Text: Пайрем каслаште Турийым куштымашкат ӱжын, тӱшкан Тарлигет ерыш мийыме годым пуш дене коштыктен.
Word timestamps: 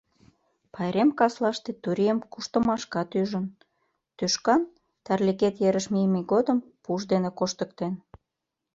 Пайрем 0.73 1.09
каслаште 1.19 1.71
Турийым 1.83 2.19
куштымашкат 2.31 3.09
ӱжын, 3.21 3.45
тӱшкан 4.17 4.61
Тарлигет 5.05 5.55
ерыш 5.67 5.85
мийыме 5.93 6.21
годым 6.31 6.57
пуш 6.83 7.01
дене 7.11 7.29
коштыктен. 7.39 7.93